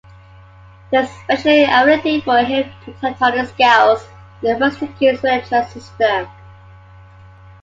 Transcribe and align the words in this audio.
There 0.89 1.03
is 1.03 1.11
a 1.29 1.37
special 1.37 1.51
affinity 1.65 2.21
for 2.21 2.39
heptatonic 2.39 3.49
scales 3.49 4.03
in 4.41 4.51
the 4.53 4.57
Western 4.57 4.91
key 4.95 5.15
signature 5.15 5.63
system. 5.69 6.27